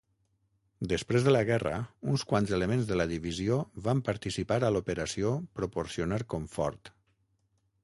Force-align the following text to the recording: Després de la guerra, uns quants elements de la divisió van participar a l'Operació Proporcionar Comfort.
Després 0.93 1.25
de 1.27 1.33
la 1.35 1.41
guerra, 1.49 1.73
uns 2.13 2.23
quants 2.31 2.53
elements 2.57 2.89
de 2.93 2.97
la 2.97 3.07
divisió 3.13 3.59
van 3.89 4.03
participar 4.09 4.59
a 4.69 4.73
l'Operació 4.77 5.37
Proporcionar 5.61 6.23
Comfort. 6.37 6.95